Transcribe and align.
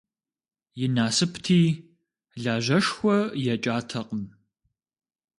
И 0.83 0.85
насыпти, 0.95 1.61
лажьэшхуэ 2.43 3.17
екӀатэкъым. 3.53 4.23